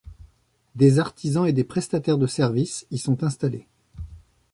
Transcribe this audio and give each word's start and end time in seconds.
Des 0.73 0.97
artisans 0.97 1.45
et 1.47 1.53
des 1.53 1.63
prestataires 1.63 2.17
de 2.17 2.25
services 2.25 2.87
y 2.89 2.97
sont 2.97 3.23
installés. 3.23 3.67